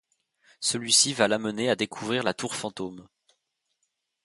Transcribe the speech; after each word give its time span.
Celui-ci 0.61 1.13
va 1.13 1.27
l'amener 1.27 1.69
à 1.69 1.75
découvrir 1.75 2.23
la 2.23 2.33
Tour 2.33 2.55
Fantôme. 2.55 3.07